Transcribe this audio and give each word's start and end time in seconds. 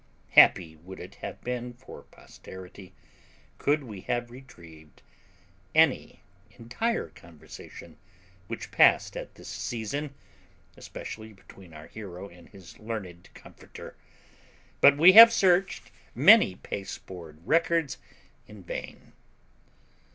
Happy 0.31 0.75
would 0.77 0.99
it 0.99 1.13
have 1.21 1.39
been 1.43 1.73
for 1.75 2.01
posterity, 2.01 2.91
could 3.59 3.83
we 3.83 4.01
have 4.01 4.31
retrieved 4.31 5.03
any 5.75 6.21
entire 6.57 7.09
conversation 7.09 7.97
which 8.47 8.71
passed 8.71 9.15
at 9.15 9.35
this 9.35 9.47
season, 9.47 10.15
especially 10.75 11.33
between 11.33 11.71
our 11.71 11.85
hero 11.85 12.27
and 12.29 12.49
his 12.49 12.79
learned 12.79 13.29
comforter; 13.35 13.95
but 14.81 14.97
we 14.97 15.11
have 15.11 15.31
searched 15.31 15.91
many 16.15 16.55
pasteboard 16.55 17.37
records 17.45 17.99
in 18.47 18.63
vain. 18.63 19.13